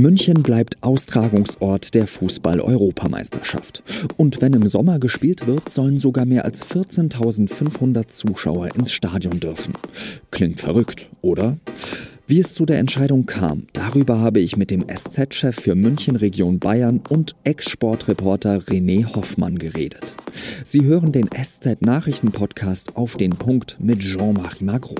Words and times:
München 0.00 0.42
bleibt 0.42 0.82
Austragungsort 0.82 1.94
der 1.94 2.06
Fußball-Europameisterschaft. 2.06 3.82
Und 4.16 4.40
wenn 4.40 4.54
im 4.54 4.66
Sommer 4.66 4.98
gespielt 4.98 5.46
wird, 5.46 5.68
sollen 5.68 5.98
sogar 5.98 6.24
mehr 6.24 6.46
als 6.46 6.66
14.500 6.66 8.08
Zuschauer 8.08 8.74
ins 8.74 8.92
Stadion 8.92 9.40
dürfen. 9.40 9.74
Klingt 10.30 10.58
verrückt, 10.58 11.08
oder? 11.20 11.58
Wie 12.26 12.40
es 12.40 12.54
zu 12.54 12.64
der 12.64 12.78
Entscheidung 12.78 13.26
kam, 13.26 13.66
darüber 13.74 14.20
habe 14.20 14.40
ich 14.40 14.56
mit 14.56 14.70
dem 14.70 14.86
SZ-Chef 14.88 15.60
für 15.60 15.74
München 15.74 16.16
Region 16.16 16.58
Bayern 16.58 17.02
und 17.08 17.34
Ex-Sportreporter 17.44 18.58
René 18.58 19.14
Hoffmann 19.14 19.58
geredet. 19.58 20.14
Sie 20.64 20.84
hören 20.84 21.12
den 21.12 21.28
SZ-Nachrichten-Podcast 21.28 22.96
auf 22.96 23.16
den 23.16 23.32
Punkt 23.32 23.76
mit 23.80 23.98
Jean-Marie 23.98 24.64
Magro. 24.64 24.94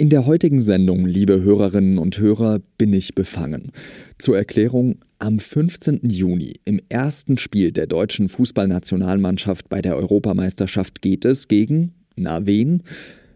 In 0.00 0.10
der 0.10 0.26
heutigen 0.26 0.60
Sendung, 0.60 1.06
liebe 1.06 1.42
Hörerinnen 1.42 1.98
und 1.98 2.20
Hörer, 2.20 2.60
bin 2.78 2.92
ich 2.92 3.16
befangen. 3.16 3.72
Zur 4.16 4.36
Erklärung, 4.36 5.00
am 5.18 5.40
15. 5.40 6.08
Juni, 6.08 6.60
im 6.64 6.80
ersten 6.88 7.36
Spiel 7.36 7.72
der 7.72 7.88
deutschen 7.88 8.28
Fußballnationalmannschaft 8.28 9.68
bei 9.68 9.82
der 9.82 9.96
Europameisterschaft 9.96 11.02
geht 11.02 11.24
es 11.24 11.48
gegen, 11.48 11.94
na 12.14 12.46
wen? 12.46 12.84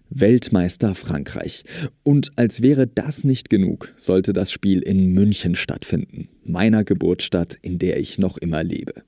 Weltmeister 0.09 0.95
Frankreich. 0.95 1.65
Und 2.05 2.31
als 2.37 2.63
wäre 2.63 2.87
das 2.87 3.25
nicht 3.25 3.51
genug, 3.51 3.93
sollte 3.97 4.33
das 4.33 4.53
Spiel 4.53 4.83
in 4.83 5.09
München 5.09 5.57
stattfinden, 5.57 6.29
meiner 6.45 6.85
Geburtsstadt, 6.85 7.59
in 7.61 7.81
der 7.81 7.99
ich 7.99 8.21
noch 8.21 8.39
immer 8.39 8.63
lebe. 8.63 9.03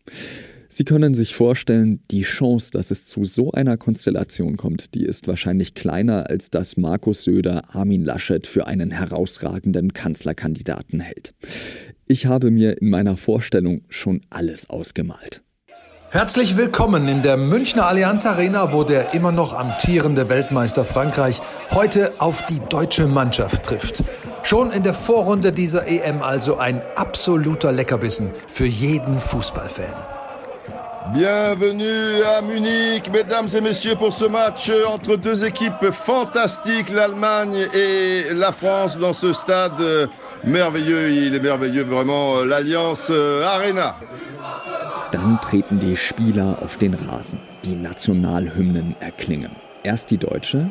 Sie 0.77 0.83
können 0.83 1.15
sich 1.15 1.37
vorstellen, 1.37 2.01
die 2.11 2.23
Chance, 2.23 2.73
dass 2.73 2.91
es 2.91 3.05
zu 3.05 3.23
so 3.23 3.53
einer 3.53 3.77
Konstellation 3.77 4.57
kommt, 4.57 4.97
die 4.97 5.05
ist 5.05 5.29
wahrscheinlich 5.29 5.75
kleiner, 5.75 6.29
als 6.29 6.51
dass 6.51 6.77
Markus 6.77 7.23
Söder 7.23 7.63
Armin 7.77 8.05
Laschet 8.05 8.45
für 8.45 8.67
einen 8.67 8.91
herausragenden 8.91 9.93
Kanzlerkandidaten 9.93 10.99
hält. 10.99 11.33
Ich 12.09 12.27
habe 12.27 12.51
mir 12.51 12.83
in 12.83 12.91
meiner 12.91 13.17
Vorstellung 13.17 13.83
schon 13.89 14.23
alles 14.31 14.69
ausgemalt. 14.69 15.43
Herzlich 16.11 16.57
willkommen 16.57 17.07
in 17.07 17.23
der 17.23 17.37
Münchner 17.37 17.87
Allianz 17.87 18.27
Arena, 18.27 18.73
wo 18.73 18.83
der 18.83 19.15
immer 19.15 19.31
noch 19.31 19.55
amtierende 19.55 20.29
Weltmeister 20.29 20.85
Frankreich 20.85 21.41
heute 21.71 22.15
auf 22.19 22.45
die 22.47 22.59
deutsche 22.69 23.07
Mannschaft 23.07 23.63
trifft. 23.63 24.03
Schon 24.43 24.73
in 24.73 24.83
der 24.83 24.95
Vorrunde 24.95 25.53
dieser 25.53 25.87
EM 25.87 26.21
also 26.21 26.59
ein 26.59 26.83
absoluter 26.97 27.71
Leckerbissen 27.71 28.31
für 28.49 28.67
jeden 28.67 29.21
Fußballfan. 29.21 30.24
Bienvenue 31.13 32.23
à 32.25 32.41
Munich, 32.41 33.11
mesdames 33.13 33.47
et 33.55 33.61
messieurs, 33.61 33.95
pour 33.95 34.13
ce 34.13 34.25
match 34.25 34.71
entre 34.87 35.17
deux 35.17 35.45
équipes 35.45 35.91
fantastiques, 35.93 36.89
l'Allemagne 36.91 37.67
et 37.75 38.33
la 38.33 38.53
France, 38.53 38.97
dans 38.97 39.13
ce 39.13 39.35
stade 39.35 40.09
merveilleux. 40.45 41.11
Il 41.11 41.35
est 41.35 41.41
merveilleux, 41.41 41.85
vraiment, 41.85 42.43
l'Alliance 42.43 43.11
Arena. 43.11 43.97
Dann 45.13 45.39
treten 45.43 45.79
die 45.79 45.95
Spieler 45.95 46.57
auf 46.63 46.79
den 46.79 46.95
Rasen. 46.95 47.39
Die 47.65 47.75
Nationalhymnen 47.77 48.97
erklingen. 49.01 49.51
Erst 49.83 50.11
die 50.11 50.19
deutsche. 50.19 50.71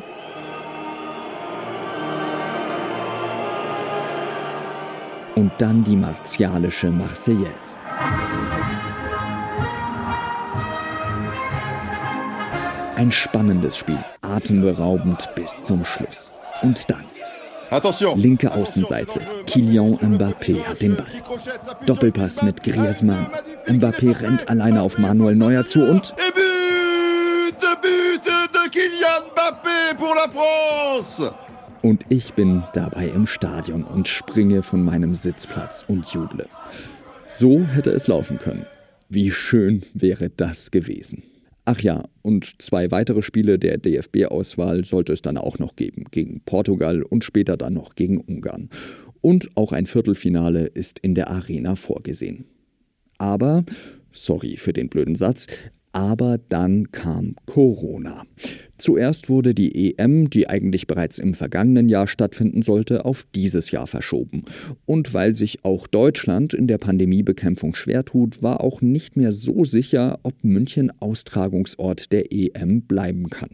Und 5.36 5.52
dann 5.58 5.84
die 5.84 5.96
martialische 5.96 6.90
Marseillaise. 6.90 7.76
Ein 12.96 13.10
spannendes 13.10 13.76
Spiel, 13.76 13.98
atemberaubend 14.22 15.28
bis 15.34 15.64
zum 15.64 15.84
Schluss. 15.84 16.32
Und 16.62 16.88
dann. 16.88 17.04
Linke 18.14 18.52
Außenseite. 18.52 19.20
Kylian 19.46 19.96
Mbappé 19.96 20.62
hat 20.62 20.80
den 20.80 20.96
Ball. 20.96 21.06
Doppelpass 21.86 22.42
mit 22.42 22.62
Griezmann. 22.62 23.26
Mbappé 23.66 24.20
rennt 24.20 24.48
alleine 24.48 24.82
auf 24.82 24.98
Manuel 24.98 25.34
Neuer 25.34 25.66
zu 25.66 25.80
und. 25.80 26.14
Und 31.82 32.04
ich 32.08 32.34
bin 32.34 32.62
dabei 32.74 33.08
im 33.08 33.26
Stadion 33.26 33.82
und 33.82 34.06
springe 34.06 34.62
von 34.62 34.84
meinem 34.84 35.14
Sitzplatz 35.14 35.84
und 35.88 36.06
juble. 36.12 36.46
So 37.26 37.60
hätte 37.60 37.90
es 37.90 38.06
laufen 38.06 38.38
können. 38.38 38.66
Wie 39.08 39.32
schön 39.32 39.84
wäre 39.94 40.30
das 40.30 40.70
gewesen. 40.70 41.24
Ach 41.66 41.80
ja, 41.80 42.04
und 42.20 42.60
zwei 42.60 42.90
weitere 42.90 43.22
Spiele 43.22 43.58
der 43.58 43.78
DFB-Auswahl 43.78 44.84
sollte 44.84 45.14
es 45.14 45.22
dann 45.22 45.38
auch 45.38 45.58
noch 45.58 45.76
geben, 45.76 46.04
gegen 46.10 46.40
Portugal 46.40 47.02
und 47.02 47.24
später 47.24 47.56
dann 47.56 47.72
noch 47.72 47.94
gegen 47.94 48.20
Ungarn. 48.20 48.68
Und 49.22 49.56
auch 49.56 49.72
ein 49.72 49.86
Viertelfinale 49.86 50.66
ist 50.66 50.98
in 50.98 51.14
der 51.14 51.30
Arena 51.30 51.76
vorgesehen. 51.76 52.44
Aber, 53.16 53.64
sorry 54.12 54.58
für 54.58 54.74
den 54.74 54.90
blöden 54.90 55.14
Satz, 55.14 55.46
aber 55.94 56.38
dann 56.48 56.90
kam 56.90 57.36
Corona. 57.46 58.24
Zuerst 58.76 59.28
wurde 59.28 59.54
die 59.54 59.96
EM, 59.96 60.28
die 60.28 60.48
eigentlich 60.48 60.88
bereits 60.88 61.20
im 61.20 61.34
vergangenen 61.34 61.88
Jahr 61.88 62.08
stattfinden 62.08 62.62
sollte, 62.62 63.04
auf 63.04 63.24
dieses 63.34 63.70
Jahr 63.70 63.86
verschoben. 63.86 64.44
Und 64.86 65.14
weil 65.14 65.36
sich 65.36 65.64
auch 65.64 65.86
Deutschland 65.86 66.52
in 66.52 66.66
der 66.66 66.78
Pandemiebekämpfung 66.78 67.76
schwer 67.76 68.04
tut, 68.04 68.42
war 68.42 68.60
auch 68.60 68.80
nicht 68.80 69.16
mehr 69.16 69.32
so 69.32 69.62
sicher, 69.62 70.18
ob 70.24 70.42
München 70.42 70.90
Austragungsort 71.00 72.10
der 72.10 72.32
EM 72.32 72.82
bleiben 72.82 73.30
kann. 73.30 73.50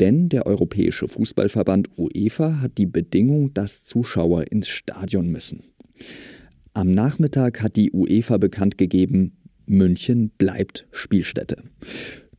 Denn 0.00 0.28
der 0.28 0.46
Europäische 0.46 1.06
Fußballverband 1.06 1.90
UEFA 1.96 2.60
hat 2.60 2.78
die 2.78 2.86
Bedingung, 2.86 3.54
dass 3.54 3.84
Zuschauer 3.84 4.50
ins 4.50 4.68
Stadion 4.68 5.28
müssen. 5.30 5.62
Am 6.72 6.94
Nachmittag 6.94 7.62
hat 7.62 7.76
die 7.76 7.92
UEFA 7.92 8.38
bekannt 8.38 8.78
gegeben, 8.78 9.32
München 9.70 10.30
bleibt 10.36 10.88
Spielstätte. 10.90 11.62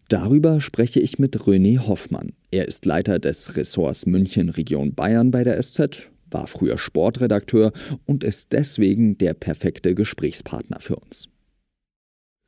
Darüber 0.09 0.59
spreche 0.59 0.99
ich 0.99 1.17
mit 1.17 1.37
René 1.37 1.87
Hoffmann. 1.87 2.33
Er 2.51 2.67
ist 2.67 2.85
Leiter 2.85 3.19
des 3.19 3.55
Ressorts 3.55 4.05
München 4.05 4.49
Region 4.49 4.93
Bayern 4.93 5.31
bei 5.31 5.45
der 5.45 5.61
SZ, 5.63 6.11
war 6.29 6.47
früher 6.47 6.77
Sportredakteur 6.77 7.71
und 8.05 8.25
ist 8.25 8.51
deswegen 8.51 9.17
der 9.17 9.33
perfekte 9.33 9.95
Gesprächspartner 9.95 10.81
für 10.81 10.97
uns. 10.97 11.29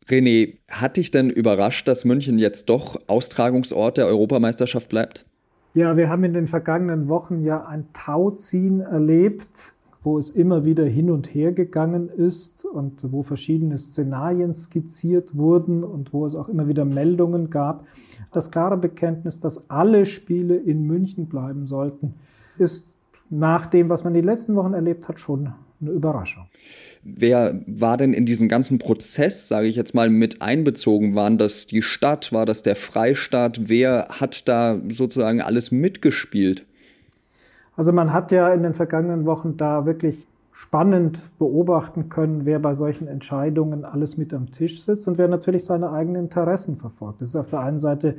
René, 0.09 0.57
hat 0.69 0.97
dich 0.97 1.11
denn 1.11 1.29
überrascht, 1.29 1.87
dass 1.87 2.03
München 2.03 2.37
jetzt 2.37 2.67
doch 2.67 2.97
Austragungsort 3.07 3.97
der 3.97 4.07
Europameisterschaft 4.07 4.89
bleibt? 4.89 5.25
Ja, 5.73 5.95
wir 5.95 6.09
haben 6.09 6.25
in 6.25 6.33
den 6.33 6.47
vergangenen 6.47 7.07
Wochen 7.07 7.45
ja 7.45 7.65
ein 7.65 7.87
Tauziehen 7.93 8.81
erlebt 8.81 9.73
wo 10.03 10.17
es 10.17 10.29
immer 10.29 10.65
wieder 10.65 10.85
hin 10.85 11.09
und 11.09 11.33
her 11.33 11.53
gegangen 11.53 12.09
ist 12.09 12.65
und 12.65 13.11
wo 13.11 13.23
verschiedene 13.23 13.77
Szenarien 13.77 14.53
skizziert 14.53 15.35
wurden 15.35 15.83
und 15.83 16.13
wo 16.13 16.25
es 16.25 16.35
auch 16.35 16.49
immer 16.49 16.67
wieder 16.67 16.85
Meldungen 16.85 17.49
gab. 17.49 17.85
Das 18.31 18.51
klare 18.51 18.77
Bekenntnis, 18.77 19.39
dass 19.39 19.69
alle 19.69 20.05
Spiele 20.05 20.55
in 20.57 20.85
München 20.85 21.27
bleiben 21.27 21.67
sollten, 21.67 22.15
ist 22.57 22.87
nach 23.29 23.65
dem, 23.65 23.89
was 23.89 24.03
man 24.03 24.13
die 24.13 24.21
letzten 24.21 24.55
Wochen 24.55 24.73
erlebt 24.73 25.07
hat, 25.07 25.19
schon 25.19 25.53
eine 25.81 25.91
Überraschung. 25.91 26.45
Wer 27.03 27.61
war 27.67 27.97
denn 27.97 28.13
in 28.13 28.25
diesen 28.25 28.47
ganzen 28.47 28.79
Prozess, 28.79 29.47
sage 29.47 29.67
ich 29.67 29.75
jetzt 29.75 29.93
mal, 29.93 30.09
mit 30.09 30.41
einbezogen? 30.41 31.15
Waren 31.15 31.37
das 31.37 31.67
die 31.67 31.81
Stadt? 31.81 32.31
War 32.31 32.45
das 32.45 32.61
der 32.61 32.75
Freistaat? 32.75 33.67
Wer 33.67 34.07
hat 34.09 34.47
da 34.47 34.79
sozusagen 34.89 35.41
alles 35.41 35.71
mitgespielt? 35.71 36.65
Also 37.75 37.91
man 37.91 38.13
hat 38.13 38.31
ja 38.31 38.53
in 38.53 38.63
den 38.63 38.73
vergangenen 38.73 39.25
Wochen 39.25 39.57
da 39.57 39.85
wirklich 39.85 40.27
spannend 40.51 41.19
beobachten 41.39 42.09
können, 42.09 42.45
wer 42.45 42.59
bei 42.59 42.75
solchen 42.75 43.07
Entscheidungen 43.07 43.85
alles 43.85 44.17
mit 44.17 44.33
am 44.33 44.51
Tisch 44.51 44.83
sitzt 44.83 45.07
und 45.07 45.17
wer 45.17 45.27
natürlich 45.27 45.65
seine 45.65 45.91
eigenen 45.91 46.25
Interessen 46.25 46.77
verfolgt. 46.77 47.21
Das 47.21 47.29
ist 47.29 47.35
auf 47.35 47.47
der 47.47 47.61
einen 47.61 47.79
Seite 47.79 48.17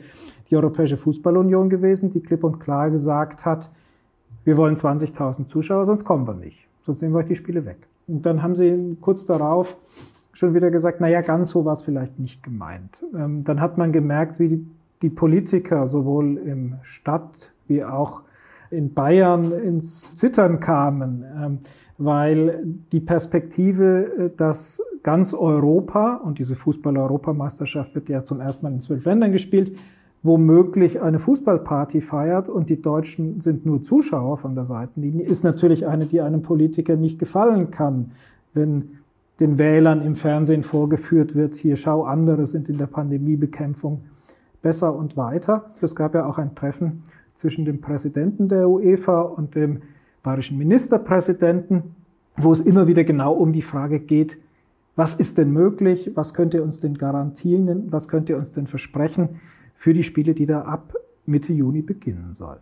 die 0.51 0.57
Europäische 0.57 0.97
Fußballunion 0.97 1.71
gewesen, 1.71 2.11
die 2.11 2.21
klipp 2.21 2.43
und 2.43 2.59
klar 2.59 2.91
gesagt 2.91 3.47
hat, 3.47 3.71
wir 4.43 4.57
wollen 4.57 4.75
20.000 4.75 5.47
Zuschauer, 5.47 5.87
sonst 5.87 6.05
kommen 6.05 6.27
wir 6.27 6.35
nicht. 6.35 6.67
Sonst 6.85 7.01
nehmen 7.01 7.15
wir 7.15 7.21
euch 7.21 7.27
die 7.27 7.37
Spiele 7.37 7.65
weg. 7.65 7.79
Und 8.07 8.27
dann 8.27 8.43
haben 8.43 8.57
sie 8.57 8.97
kurz 9.01 9.25
darauf 9.25 9.79
schon 10.33 10.55
wieder 10.55 10.71
gesagt, 10.71 11.01
na 11.01 11.09
ja, 11.09 11.23
ganz 11.23 11.51
so 11.51 11.65
war 11.65 11.73
es 11.73 11.83
vielleicht 11.83 12.19
nicht 12.19 12.43
gemeint. 12.43 13.03
Ähm, 13.15 13.43
dann 13.43 13.61
hat 13.61 13.79
man 13.79 13.93
gemerkt, 13.93 14.41
wie 14.41 14.49
die, 14.49 14.67
die 15.01 15.09
Politiker 15.09 15.87
sowohl 15.87 16.37
im 16.39 16.75
Stadt 16.83 17.53
wie 17.69 17.85
auch 17.85 18.23
in 18.75 18.93
Bayern 18.95 19.53
ins 19.53 20.15
Zittern 20.15 20.61
kamen, 20.61 21.25
ähm, 21.37 21.59
weil 21.97 22.65
die 22.93 23.01
Perspektive, 23.01 24.05
äh, 24.19 24.31
dass 24.37 24.83
ganz 25.03 25.35
Europa, 25.35 26.17
und 26.17 26.39
diese 26.39 26.57
Fußball-Europameisterschaft 26.57 27.95
wird 27.95 28.09
ja 28.09 28.25
zum 28.25 28.41
ersten 28.41 28.67
Mal 28.67 28.73
in 28.73 28.81
zwölf 28.81 29.05
Ländern 29.05 29.33
gespielt, 29.33 29.77
womöglich 30.23 31.03
eine 31.03 31.19
Fußballparty 31.19 32.01
feiert 32.01 32.49
und 32.49 32.71
die 32.71 32.81
Deutschen 32.81 33.43
sind 33.43 33.67
nur 33.67 33.83
Zuschauer 33.83 34.39
von 34.39 34.55
der 34.55 34.65
Seitenlinie, 34.65 35.25
ist 35.25 35.45
natürlich 35.45 35.87
eine, 35.87 36.07
die 36.07 36.23
einem 36.23 36.43
Politiker 36.43 36.97
nicht 36.97 37.19
gefallen 37.19 37.71
kann, 37.71 38.13
wenn 38.55 38.99
den 39.41 39.59
Wählern 39.59 40.01
im 40.01 40.17
Fernsehen 40.17 40.63
vorgeführt 40.63 41.35
wird, 41.35 41.57
hier 41.57 41.77
schau, 41.77 42.05
andere 42.05 42.47
sind 42.47 42.69
in 42.69 42.79
der 42.79 42.87
Pandemiebekämpfung 42.87 44.03
besser 44.63 44.97
und 44.97 45.17
weiter. 45.17 45.67
Es 45.83 45.95
gab 45.95 46.15
ja 46.15 46.27
auch 46.27 46.39
ein 46.39 46.55
Treffen 46.55 47.03
zwischen 47.35 47.65
dem 47.65 47.81
Präsidenten 47.81 48.49
der 48.49 48.69
UEFA 48.69 49.23
und 49.23 49.55
dem 49.55 49.83
bayerischen 50.23 50.59
Ministerpräsidenten, 50.59 51.95
wo 52.37 52.53
es 52.53 52.61
immer 52.61 52.87
wieder 52.87 53.05
genau 53.05 53.35
um 53.35 53.53
die 53.53 53.63
Frage 53.63 54.01
geht, 54.01 54.39
was 54.97 55.15
ist 55.17 55.39
denn 55.39 55.53
möglich, 55.53 56.13
was 56.15 56.35
könnt 56.35 56.55
ihr 56.55 56.63
uns 56.63 56.81
denn 56.81 56.97
garantieren, 56.97 57.91
was 57.91 58.09
könnt 58.09 58.29
ihr 58.29 58.37
uns 58.37 58.53
denn 58.53 58.67
versprechen 58.67 59.41
für 59.75 59.93
die 59.93 60.05
Spiele, 60.05 60.35
die 60.35 60.47
da 60.47 60.63
ab 60.63 60.95
Mitte 61.27 61.53
Juni 61.53 61.83
beginnen 61.83 62.35
sollen. 62.35 62.61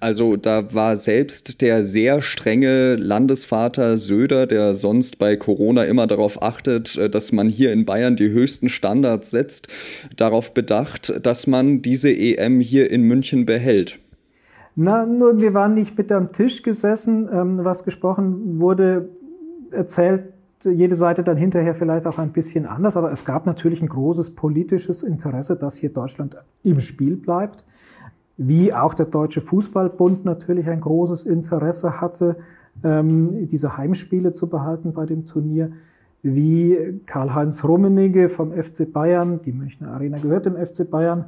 Also 0.00 0.36
da 0.36 0.74
war 0.74 0.96
selbst 0.96 1.60
der 1.60 1.84
sehr 1.84 2.22
strenge 2.22 2.96
Landesvater 2.96 3.96
Söder, 3.96 4.46
der 4.46 4.74
sonst 4.74 5.18
bei 5.18 5.36
Corona 5.36 5.84
immer 5.84 6.06
darauf 6.06 6.42
achtet, 6.42 6.96
äh, 6.96 7.10
dass 7.10 7.32
man 7.32 7.48
hier 7.48 7.72
in 7.72 7.84
Bayern 7.84 8.16
die 8.16 8.30
höchsten 8.30 8.68
Standards 8.68 9.30
setzt, 9.30 9.68
darauf 10.16 10.54
bedacht, 10.54 11.20
dass 11.22 11.46
man 11.46 11.82
diese 11.82 12.10
EM 12.10 12.60
hier 12.60 12.90
in 12.90 13.02
München 13.02 13.46
behält. 13.46 13.98
Na, 14.76 15.06
nur 15.06 15.40
wir 15.40 15.54
waren 15.54 15.74
nicht 15.74 15.96
mit 15.96 16.10
am 16.10 16.32
Tisch 16.32 16.62
gesessen. 16.62 17.28
Ähm, 17.32 17.64
was 17.64 17.84
gesprochen 17.84 18.58
wurde, 18.58 19.08
erzählt 19.70 20.24
jede 20.64 20.94
Seite 20.94 21.22
dann 21.22 21.36
hinterher 21.36 21.74
vielleicht 21.74 22.06
auch 22.06 22.18
ein 22.18 22.32
bisschen 22.32 22.66
anders. 22.66 22.96
Aber 22.96 23.12
es 23.12 23.24
gab 23.24 23.46
natürlich 23.46 23.82
ein 23.82 23.88
großes 23.88 24.34
politisches 24.34 25.02
Interesse, 25.02 25.56
dass 25.56 25.76
hier 25.76 25.90
Deutschland 25.90 26.36
im 26.62 26.80
Spiel 26.80 27.16
bleibt. 27.16 27.64
Wie 28.36 28.72
auch 28.72 28.94
der 28.94 29.06
Deutsche 29.06 29.40
Fußballbund 29.40 30.24
natürlich 30.24 30.68
ein 30.68 30.80
großes 30.80 31.24
Interesse 31.24 32.00
hatte, 32.00 32.36
ähm, 32.82 33.48
diese 33.48 33.76
Heimspiele 33.76 34.32
zu 34.32 34.48
behalten 34.48 34.92
bei 34.92 35.06
dem 35.06 35.26
Turnier. 35.26 35.70
Wie 36.22 37.00
Karl-Heinz 37.06 37.64
Rummenigge 37.64 38.28
vom 38.28 38.52
FC 38.52 38.90
Bayern, 38.90 39.40
die 39.44 39.52
Münchner 39.52 39.92
Arena 39.92 40.18
gehört 40.18 40.46
dem 40.46 40.56
FC 40.56 40.90
Bayern, 40.90 41.26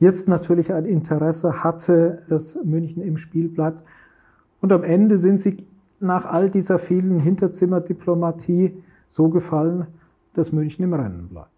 jetzt 0.00 0.28
natürlich 0.28 0.72
ein 0.72 0.84
Interesse 0.84 1.62
hatte, 1.62 2.22
dass 2.28 2.58
München 2.64 3.02
im 3.02 3.18
Spiel 3.18 3.48
bleibt. 3.48 3.84
Und 4.60 4.72
am 4.72 4.82
Ende 4.82 5.16
sind 5.16 5.38
sie 5.40 5.64
nach 6.00 6.24
all 6.24 6.50
dieser 6.50 6.78
vielen 6.78 7.20
Hinterzimmerdiplomatie 7.20 8.82
so 9.06 9.28
gefallen, 9.28 9.86
dass 10.34 10.52
München 10.52 10.84
im 10.84 10.94
Rennen 10.94 11.28
bleibt. 11.28 11.50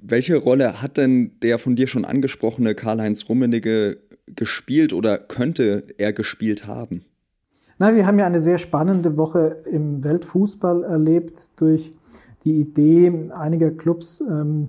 Welche 0.00 0.36
Rolle 0.36 0.80
hat 0.80 0.96
denn 0.96 1.32
der 1.42 1.58
von 1.58 1.74
dir 1.74 1.88
schon 1.88 2.04
angesprochene 2.04 2.74
Karl-Heinz 2.74 3.28
Rummenigge 3.28 3.98
gespielt 4.34 4.92
oder 4.92 5.18
könnte 5.18 5.84
er 5.98 6.12
gespielt 6.12 6.66
haben? 6.66 7.04
Na, 7.78 7.94
wir 7.94 8.06
haben 8.06 8.18
ja 8.18 8.26
eine 8.26 8.40
sehr 8.40 8.58
spannende 8.58 9.16
Woche 9.16 9.62
im 9.70 10.02
Weltfußball 10.02 10.82
erlebt 10.84 11.50
durch 11.56 11.92
die 12.44 12.60
Idee 12.60 13.24
einiger 13.34 13.70
Clubs, 13.70 14.20
ähm, 14.20 14.66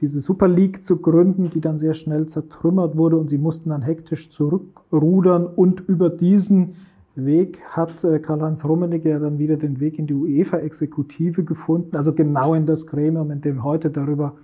diese 0.00 0.20
Super 0.20 0.48
League 0.48 0.82
zu 0.82 0.98
gründen, 0.98 1.50
die 1.50 1.60
dann 1.60 1.78
sehr 1.78 1.94
schnell 1.94 2.26
zertrümmert 2.26 2.96
wurde 2.96 3.16
und 3.16 3.28
sie 3.28 3.38
mussten 3.38 3.70
dann 3.70 3.82
hektisch 3.82 4.30
zurückrudern 4.30 5.46
und 5.46 5.88
über 5.88 6.10
diesen 6.10 6.76
Weg 7.14 7.60
hat 7.70 8.04
äh, 8.04 8.20
Karl-Heinz 8.20 8.64
Rummenigge 8.64 9.10
ja 9.10 9.18
dann 9.18 9.38
wieder 9.38 9.56
den 9.56 9.80
Weg 9.80 9.98
in 9.98 10.06
die 10.06 10.14
UEFA-Exekutive 10.14 11.42
gefunden, 11.42 11.96
also 11.96 12.12
genau 12.12 12.54
in 12.54 12.64
das 12.64 12.86
Gremium, 12.86 13.30
in 13.32 13.40
dem 13.40 13.64
heute 13.64 13.90
darüber 13.90 14.34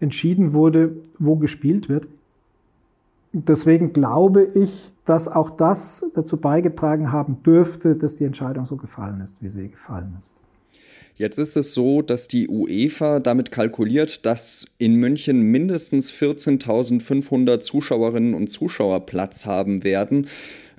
entschieden 0.00 0.54
wurde, 0.54 0.96
wo 1.18 1.36
gespielt 1.36 1.88
wird. 1.88 2.06
Deswegen 3.32 3.92
glaube 3.92 4.44
ich, 4.54 4.92
dass 5.04 5.28
auch 5.28 5.50
das 5.50 6.10
dazu 6.14 6.36
beigetragen 6.38 7.12
haben 7.12 7.42
dürfte, 7.42 7.96
dass 7.96 8.16
die 8.16 8.24
Entscheidung 8.24 8.64
so 8.66 8.76
gefallen 8.76 9.20
ist, 9.20 9.42
wie 9.42 9.48
sie 9.48 9.68
gefallen 9.68 10.14
ist. 10.18 10.40
Jetzt 11.18 11.38
ist 11.38 11.56
es 11.56 11.74
so, 11.74 12.00
dass 12.00 12.28
die 12.28 12.48
UEFA 12.48 13.18
damit 13.18 13.50
kalkuliert, 13.50 14.24
dass 14.24 14.66
in 14.78 14.94
München 14.94 15.42
mindestens 15.42 16.12
14.500 16.12 17.58
Zuschauerinnen 17.58 18.34
und 18.34 18.48
Zuschauer 18.48 19.04
Platz 19.04 19.44
haben 19.44 19.82
werden. 19.82 20.28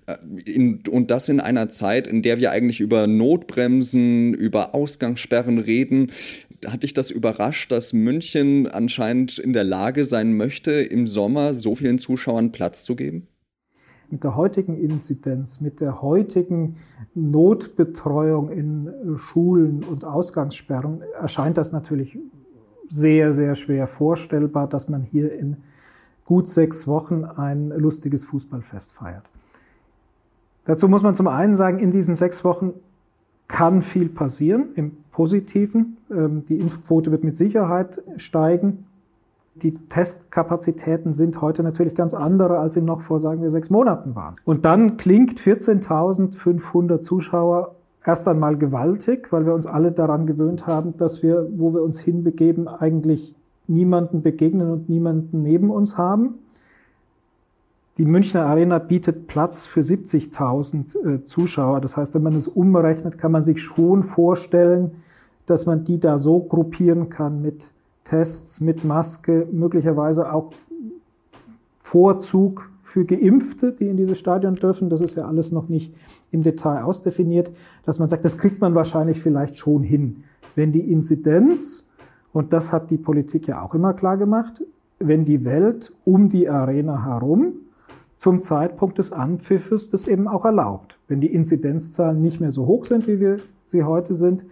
Äh, 0.06 0.16
in, 0.46 0.82
und 0.90 1.12
das 1.12 1.28
in 1.28 1.42
einer 1.42 1.68
Zeit, 1.68 2.08
in 2.08 2.22
der 2.22 2.40
wir 2.40 2.52
eigentlich 2.52 2.80
über 2.80 3.06
Notbremsen, 3.06 4.34
über 4.34 4.74
Ausgangssperren 4.74 5.58
reden. 5.58 6.12
Hat 6.66 6.84
dich 6.84 6.94
das 6.94 7.12
überrascht, 7.12 7.72
dass 7.72 7.94
München 7.94 8.68
anscheinend 8.68 9.38
in 9.40 9.54
der 9.54 9.64
Lage 9.64 10.06
sein 10.06 10.36
möchte, 10.36 10.72
im 10.72 11.08
Sommer 11.08 11.54
so 11.54 11.76
vielen 11.76 12.00
Zuschauern 12.00 12.52
Platz 12.52 12.84
zu 12.84 12.96
geben? 12.96 13.28
mit 14.12 14.24
der 14.24 14.36
heutigen 14.36 14.78
Inzidenz, 14.78 15.62
mit 15.62 15.82
der 15.82 16.02
heutigen 16.02 16.78
Notbetreuung 17.14 18.50
in 18.50 19.18
Schulen 19.18 19.84
und 19.84 20.06
Ausgangssperren 20.06 21.02
erscheint 21.20 21.58
das 21.58 21.72
natürlich 21.72 22.18
sehr, 22.90 23.34
sehr 23.34 23.56
schwer 23.56 23.88
vorstellbar, 23.88 24.68
dass 24.68 24.90
man 24.90 25.04
hier 25.04 25.32
in 25.34 25.58
gut 26.26 26.48
sechs 26.48 26.88
Wochen 26.88 27.24
ein 27.24 27.70
lustiges 27.70 28.24
Fußballfest 28.24 28.94
feiert. 28.94 29.24
Dazu 30.66 30.88
muss 30.88 31.04
man 31.04 31.16
zum 31.16 31.28
einen 31.28 31.56
sagen, 31.56 31.80
in 31.80 31.92
diesen 31.92 32.16
sechs 32.16 32.44
Wochen 32.44 32.74
kann 33.50 33.82
viel 33.82 34.08
passieren 34.08 34.70
im 34.76 34.92
Positiven. 35.12 35.98
Ähm, 36.10 36.46
die 36.48 36.60
Impfquote 36.60 37.12
wird 37.12 37.26
mit 37.26 37.36
Sicherheit 37.36 38.02
steigen. 38.16 38.86
Die 39.56 39.74
Testkapazitäten 39.74 41.14
sind 41.14 41.42
heute 41.42 41.64
natürlich 41.64 41.96
ganz 41.96 42.14
andere, 42.14 42.60
als 42.60 42.76
sie 42.76 42.82
noch 42.82 43.02
vor, 43.02 43.20
sagen 43.20 43.42
wir, 43.42 43.50
sechs 43.50 43.70
Monaten 43.70 44.16
waren. 44.16 44.38
Und 44.46 44.64
dann 44.64 44.96
klingt 44.96 45.42
14.500 45.42 47.02
Zuschauer 47.02 47.76
erst 48.06 48.28
einmal 48.30 48.56
gewaltig, 48.56 49.28
weil 49.32 49.46
wir 49.46 49.54
uns 49.54 49.66
alle 49.66 49.92
daran 49.92 50.26
gewöhnt 50.26 50.66
haben, 50.66 50.96
dass 50.96 51.22
wir, 51.22 51.50
wo 51.58 51.74
wir 51.74 51.82
uns 51.82 52.00
hinbegeben, 52.00 52.70
eigentlich 52.70 53.36
niemanden 53.68 54.22
begegnen 54.22 54.72
und 54.72 54.88
niemanden 54.88 55.44
neben 55.44 55.70
uns 55.70 55.98
haben. 55.98 56.36
Die 58.00 58.06
Münchner 58.06 58.46
Arena 58.46 58.80
bietet 58.80 59.28
Platz 59.28 59.66
für 59.66 59.82
70.000 59.82 61.16
äh, 61.16 61.24
Zuschauer. 61.26 61.82
Das 61.82 61.98
heißt, 61.98 62.16
wenn 62.16 62.24
man 62.24 62.34
es 62.34 62.48
umrechnet, 62.48 63.18
kann 63.18 63.34
man 63.34 63.44
sich 63.44 63.62
schon 63.62 64.04
vorstellen, 64.04 64.92
dass 65.46 65.66
man 65.66 65.84
die 65.84 66.00
da 66.00 66.18
so 66.18 66.40
gruppieren 66.40 67.10
kann 67.10 67.42
mit 67.42 67.72
Tests 68.06 68.62
mit 68.62 68.86
Maske, 68.86 69.50
möglicherweise 69.52 70.32
auch 70.32 70.52
Vorzug 71.80 72.70
für 72.84 73.04
Geimpfte, 73.04 73.74
die 73.74 73.90
in 73.90 73.98
dieses 73.98 74.18
Stadion 74.18 74.54
dürfen. 74.54 74.90
Das 74.90 75.02
ist 75.02 75.16
ja 75.16 75.28
alles 75.28 75.52
noch 75.52 75.68
nicht 75.68 75.94
im 76.32 76.42
Detail 76.42 76.84
ausdefiniert, 76.84 77.52
dass 77.86 78.00
man 78.00 78.08
sagt, 78.08 78.24
das 78.24 78.38
kriegt 78.38 78.62
man 78.62 78.76
wahrscheinlich 78.76 79.22
vielleicht 79.22 79.58
schon 79.58 79.84
hin. 79.84 80.24
Wenn 80.56 80.72
die 80.72 80.90
Inzidenz, 80.90 81.90
und 82.32 82.54
das 82.54 82.72
hat 82.72 82.92
die 82.92 82.98
Politik 82.98 83.50
ja 83.50 83.62
auch 83.62 83.76
immer 83.76 83.94
klar 83.94 84.16
gemacht, 84.16 84.64
wenn 85.00 85.26
die 85.26 85.44
Welt 85.44 85.92
um 86.06 86.30
die 86.30 86.48
Arena 86.48 87.04
herum 87.04 87.56
zum 88.20 88.42
Zeitpunkt 88.42 88.98
des 88.98 89.14
Anpfiffes 89.14 89.90
das 89.90 90.06
eben 90.08 90.28
auch 90.28 90.44
erlaubt. 90.44 91.00
Wenn 91.08 91.22
die 91.22 91.34
Inzidenzzahlen 91.34 92.22
nicht 92.22 92.42
mehr 92.42 92.52
so 92.52 92.68
hoch 92.68 92.84
sind, 92.84 93.08
wie 93.08 93.20
wir 93.20 93.38
sie 93.66 93.86
heute 93.86 94.14
sind, 94.14 94.46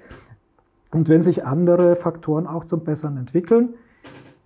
und 0.91 1.09
wenn 1.09 1.21
sich 1.21 1.45
andere 1.45 1.97
Faktoren 1.97 2.47
auch 2.47 2.65
zum 2.65 2.85
Besseren 2.85 3.17
entwickeln. 3.17 3.73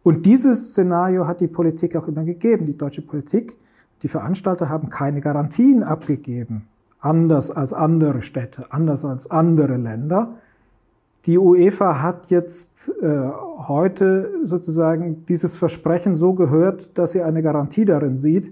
Und 0.04 0.25
dieses 0.25 0.72
Szenario 0.72 1.28
hat 1.28 1.40
die 1.40 1.48
Politik 1.48 1.96
auch 1.96 2.08
immer 2.08 2.24
gegeben. 2.24 2.66
Die 2.66 2.78
deutsche 2.78 3.04
Politik, 3.04 3.56
die 4.01 4.08
Veranstalter 4.08 4.68
haben 4.68 4.90
keine 4.90 5.22
Garantien 5.22 5.84
abgegeben, 5.84 6.68
anders 7.00 7.51
als 7.51 7.74
andere 7.74 8.24
Städte, 8.24 8.66
anders 8.72 9.06
als 9.06 9.30
andere 9.30 9.78
Länder. 9.78 10.36
Die 11.28 11.38
UEFA 11.38 12.01
hat 12.01 12.32
jetzt 12.32 12.92
äh, 13.00 13.30
heute 13.68 14.32
sozusagen 14.44 15.24
dieses 15.28 15.56
Versprechen 15.56 16.16
so 16.16 16.34
gehört, 16.34 16.98
dass 16.98 17.12
sie 17.12 17.22
eine 17.22 17.44
Garantie 17.44 17.86
darin 17.86 18.18
sieht. 18.18 18.51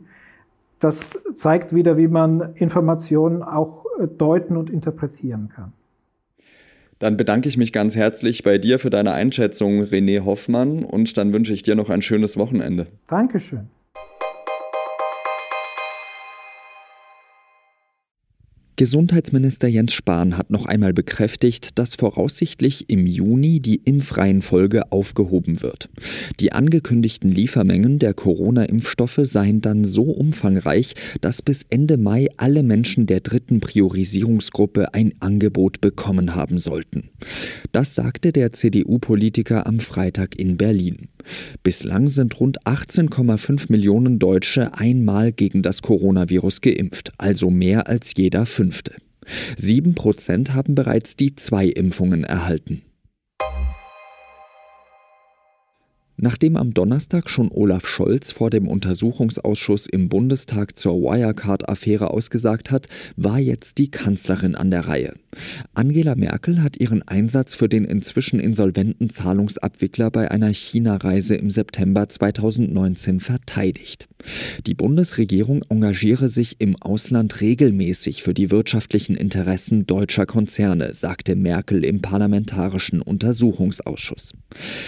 Das 0.80 1.24
zeigt 1.36 1.76
wieder, 1.76 1.98
wie 1.98 2.08
man 2.08 2.56
Informationen 2.56 3.44
auch 3.44 3.86
äh, 4.00 4.08
deuten 4.08 4.58
und 4.58 4.70
interpretieren 4.70 5.50
kann. 5.50 5.74
Dann 7.00 7.16
bedanke 7.16 7.48
ich 7.48 7.58
mich 7.58 7.72
ganz 7.72 7.96
herzlich 7.96 8.44
bei 8.44 8.58
dir 8.58 8.78
für 8.78 8.90
deine 8.90 9.14
Einschätzung, 9.14 9.84
René 9.84 10.26
Hoffmann, 10.26 10.84
und 10.84 11.18
dann 11.18 11.34
wünsche 11.34 11.54
ich 11.54 11.64
dir 11.64 11.76
noch 11.76 11.90
ein 11.90 12.02
schönes 12.02 12.38
Wochenende. 12.38 12.88
Dankeschön. 13.08 13.70
Gesundheitsminister 18.80 19.68
Jens 19.68 19.92
Spahn 19.92 20.38
hat 20.38 20.52
noch 20.52 20.66
einmal 20.66 20.94
bekräftigt, 20.94 21.78
dass 21.78 21.96
voraussichtlich 21.96 22.90
im 22.90 23.08
Juni 23.08 23.60
die 23.60 23.82
Impfreihenfolge 23.84 24.90
aufgehoben 24.94 25.62
wird. 25.62 25.90
Die 26.40 26.54
angekündigten 26.54 27.30
Liefermengen 27.30 28.00
der 28.00 28.14
Corona-Impfstoffe 28.14 29.20
seien 29.24 29.60
dann 29.60 29.84
so 29.84 30.04
umfangreich, 30.04 30.94
dass 31.20 31.42
bis 31.42 31.64
Ende 31.70 31.98
Mai 31.98 32.30
alle 32.38 32.64
Menschen 32.64 33.06
der 33.06 33.20
dritten 33.20 33.60
Priorisierungsgruppe 33.60 34.94
ein 34.94 35.14
Angebot 35.20 35.82
bekommen 35.82 36.34
haben 36.34 36.58
sollten. 36.58 37.10
Das 37.74 37.96
sagte 37.96 38.32
der 38.32 38.54
CDU-Politiker 38.54 39.68
am 39.68 39.82
Freitag 39.82 40.40
in 40.40 40.56
Berlin. 40.56 41.10
Bislang 41.64 42.08
sind 42.08 42.40
rund 42.40 42.62
18,5 42.66 43.72
Millionen 43.72 44.20
Deutsche 44.20 44.74
einmal 44.76 45.32
gegen 45.32 45.62
das 45.62 45.82
Coronavirus 45.82 46.62
geimpft, 46.62 47.12
also 47.18 47.50
mehr 47.50 47.88
als 47.88 48.14
jeder 48.16 48.46
fünfte. 48.46 48.96
Sieben 49.58 49.96
Prozent 49.96 50.54
haben 50.54 50.76
bereits 50.76 51.16
die 51.16 51.36
zwei 51.36 51.66
Impfungen 51.66 52.24
erhalten. 52.24 52.82
Nachdem 56.22 56.58
am 56.58 56.74
Donnerstag 56.74 57.30
schon 57.30 57.50
Olaf 57.50 57.88
Scholz 57.88 58.34
vor 58.34 58.50
dem 58.50 58.68
Untersuchungsausschuss 58.68 59.88
im 59.88 60.10
Bundestag 60.10 60.78
zur 60.78 60.96
Wirecard-Affäre 61.02 62.12
ausgesagt 62.12 62.72
hat, 62.72 62.88
war 63.16 63.40
jetzt 63.40 63.78
die 63.78 63.90
Kanzlerin 63.90 64.56
an 64.56 64.70
der 64.70 64.88
Reihe. 64.88 65.14
Angela 65.74 66.16
Merkel 66.16 66.62
hat 66.62 66.78
ihren 66.78 67.08
Einsatz 67.08 67.56
für 67.56 67.70
den 67.70 67.86
inzwischen 67.86 68.42
insolventen 68.42 69.10
Zahlungsabwickler 69.10 70.12
bei 70.12 70.30
einer 70.30 70.54
China-Reise 70.54 71.36
im 71.36 71.50
September 71.50 72.10
2019 72.10 73.22
verteidigt. 73.22 74.10
Die 74.66 74.74
Bundesregierung 74.74 75.64
engagiere 75.70 76.28
sich 76.28 76.60
im 76.60 76.76
Ausland 76.76 77.40
regelmäßig 77.40 78.22
für 78.22 78.34
die 78.34 78.52
wirtschaftlichen 78.52 79.16
Interessen 79.16 79.88
deutscher 79.88 80.26
Konzerne, 80.26 80.94
sagte 80.94 81.36
Merkel 81.36 81.86
im 81.86 82.02
Parlamentarischen 82.02 83.02
Untersuchungsausschuss. 83.02 84.34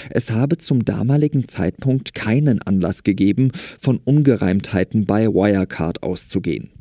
Es 0.10 0.32
habe 0.32 0.58
zum 0.58 0.84
damaligen 1.22 1.48
Zeitpunkt 1.48 2.16
keinen 2.16 2.64
Anlass 2.64 3.04
gegeben, 3.04 3.52
von 3.80 4.00
Ungereimtheiten 4.04 5.06
bei 5.06 5.28
Wirecard 5.28 6.02
auszugehen. 6.02 6.72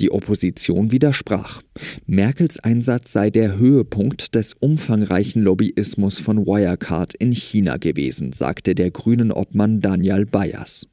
Die 0.00 0.10
Opposition 0.10 0.90
widersprach. 0.90 1.62
Merkels 2.04 2.58
Einsatz 2.58 3.12
sei 3.12 3.30
der 3.30 3.56
Höhepunkt 3.56 4.34
des 4.34 4.54
umfangreichen 4.58 5.40
Lobbyismus 5.40 6.18
von 6.18 6.44
Wirecard 6.44 7.14
in 7.14 7.30
China 7.30 7.76
gewesen, 7.76 8.32
sagte 8.32 8.74
der 8.74 8.90
grünen 8.90 9.30
Obmann 9.30 9.80
Daniel 9.80 10.26
Bayers. 10.26 10.88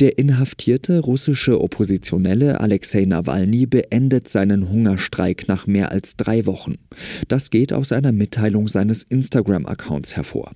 Der 0.00 0.16
inhaftierte 0.16 1.00
russische 1.00 1.60
Oppositionelle 1.60 2.60
Alexei 2.60 3.02
Nawalny 3.02 3.66
beendet 3.66 4.28
seinen 4.28 4.68
Hungerstreik 4.68 5.48
nach 5.48 5.66
mehr 5.66 5.90
als 5.90 6.16
drei 6.16 6.46
Wochen. 6.46 6.76
Das 7.26 7.50
geht 7.50 7.72
aus 7.72 7.90
einer 7.90 8.12
Mitteilung 8.12 8.68
seines 8.68 9.02
Instagram-Accounts 9.02 10.14
hervor. 10.14 10.52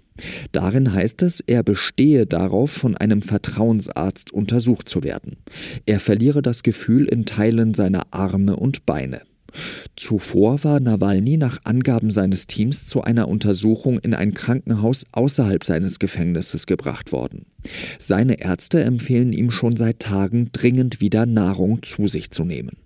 Darin 0.52 0.92
heißt 0.92 1.22
es, 1.22 1.40
er 1.40 1.64
bestehe 1.64 2.24
darauf, 2.24 2.70
von 2.70 2.96
einem 2.96 3.20
Vertrauensarzt 3.20 4.32
untersucht 4.32 4.88
zu 4.88 5.02
werden. 5.02 5.38
Er 5.86 5.98
verliere 5.98 6.40
das 6.40 6.62
Gefühl 6.62 7.06
in 7.06 7.26
Teilen 7.26 7.74
seiner 7.74 8.02
Arme 8.12 8.54
und 8.54 8.86
Beine. 8.86 9.22
Zuvor 9.96 10.64
war 10.64 10.80
Nawalny 10.80 11.36
nach 11.36 11.58
Angaben 11.64 12.10
seines 12.10 12.46
Teams 12.46 12.86
zu 12.86 13.02
einer 13.02 13.28
Untersuchung 13.28 13.98
in 13.98 14.14
ein 14.14 14.34
Krankenhaus 14.34 15.04
außerhalb 15.12 15.64
seines 15.64 15.98
Gefängnisses 15.98 16.66
gebracht 16.66 17.12
worden. 17.12 17.46
Seine 17.98 18.40
Ärzte 18.40 18.82
empfehlen 18.82 19.32
ihm 19.32 19.50
schon 19.50 19.76
seit 19.76 20.00
Tagen 20.00 20.50
dringend 20.52 21.00
wieder 21.00 21.26
Nahrung 21.26 21.82
zu 21.82 22.06
sich 22.06 22.30
zu 22.30 22.44
nehmen. 22.44 22.76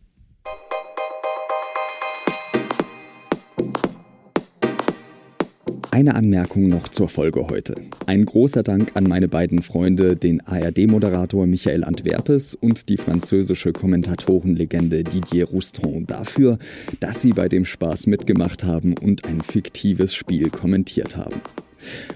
Eine 5.96 6.14
Anmerkung 6.14 6.68
noch 6.68 6.88
zur 6.88 7.08
Folge 7.08 7.48
heute. 7.48 7.74
Ein 8.04 8.26
großer 8.26 8.62
Dank 8.62 8.90
an 8.96 9.04
meine 9.04 9.28
beiden 9.28 9.62
Freunde, 9.62 10.14
den 10.14 10.46
ARD-Moderator 10.46 11.46
Michael 11.46 11.84
Antwerpes 11.84 12.54
und 12.54 12.90
die 12.90 12.98
französische 12.98 13.72
Kommentatorenlegende 13.72 15.04
Didier 15.04 15.46
Rouston 15.46 16.04
dafür, 16.06 16.58
dass 17.00 17.22
sie 17.22 17.32
bei 17.32 17.48
dem 17.48 17.64
Spaß 17.64 18.08
mitgemacht 18.08 18.62
haben 18.62 18.92
und 18.98 19.26
ein 19.26 19.40
fiktives 19.40 20.14
Spiel 20.14 20.50
kommentiert 20.50 21.16
haben. 21.16 21.40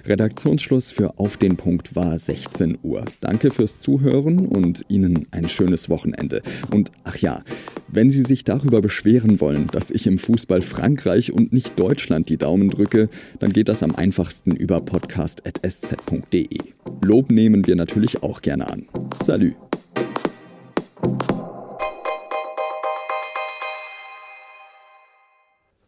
Redaktionsschluss 0.05 0.93
für 0.93 1.19
Auf 1.19 1.37
den 1.37 1.57
Punkt 1.57 1.95
war 1.95 2.19
16 2.19 2.79
Uhr. 2.83 3.05
Danke 3.21 3.51
fürs 3.51 3.81
Zuhören 3.81 4.47
und 4.47 4.85
Ihnen 4.89 5.27
ein 5.31 5.49
schönes 5.49 5.89
Wochenende. 5.89 6.43
Und 6.71 6.91
ach 7.05 7.17
ja, 7.17 7.43
wenn 7.89 8.11
Sie 8.11 8.23
sich 8.23 8.45
darüber 8.45 8.81
beschweren 8.81 9.41
wollen, 9.41 9.67
dass 9.69 9.91
ich 9.91 10.07
im 10.07 10.19
Fußball 10.19 10.63
Frankreich 10.63 11.33
und 11.33 11.53
nicht 11.53 11.79
Deutschland 11.79 12.29
die 12.29 12.39
Daumen 12.39 12.71
drücke, 12.71 13.09
dann 13.39 13.53
geht 13.53 13.69
das 13.69 13.83
am 13.83 13.95
einfachsten 13.95 14.55
über 14.57 14.81
podcast.sz.de. 14.81 16.59
Lob 17.03 17.31
nehmen 17.31 17.67
wir 17.67 17.77
natürlich 17.77 18.23
auch 18.23 18.43
gerne 18.43 18.69
an. 18.69 18.87
Salü! 19.23 19.55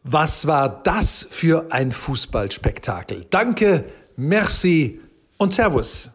Was 0.05 0.47
war 0.49 0.83
das 0.83 1.27
für 1.31 1.67
ein 1.71 1.93
Fußballspektakel? 1.93 3.25
Danke, 3.31 3.85
merci 4.17 5.01
und 5.37 5.55
Servus. 5.55 6.11